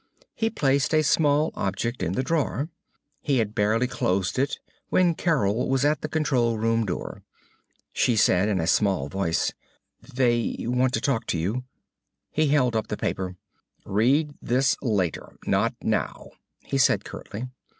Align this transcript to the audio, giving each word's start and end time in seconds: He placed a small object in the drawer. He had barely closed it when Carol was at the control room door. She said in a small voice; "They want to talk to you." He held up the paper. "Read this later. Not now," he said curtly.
He 0.33 0.49
placed 0.49 0.95
a 0.95 1.03
small 1.03 1.51
object 1.53 2.01
in 2.01 2.13
the 2.13 2.23
drawer. 2.23 2.69
He 3.19 3.37
had 3.37 3.53
barely 3.53 3.85
closed 3.85 4.39
it 4.39 4.57
when 4.89 5.13
Carol 5.13 5.69
was 5.69 5.85
at 5.85 6.01
the 6.01 6.09
control 6.09 6.57
room 6.57 6.87
door. 6.87 7.21
She 7.93 8.15
said 8.15 8.49
in 8.49 8.59
a 8.59 8.65
small 8.65 9.09
voice; 9.09 9.53
"They 10.01 10.55
want 10.61 10.93
to 10.93 11.01
talk 11.01 11.27
to 11.27 11.37
you." 11.37 11.65
He 12.31 12.47
held 12.47 12.75
up 12.75 12.87
the 12.87 12.97
paper. 12.97 13.35
"Read 13.85 14.31
this 14.41 14.75
later. 14.81 15.37
Not 15.45 15.75
now," 15.83 16.31
he 16.65 16.79
said 16.79 17.05
curtly. 17.05 17.47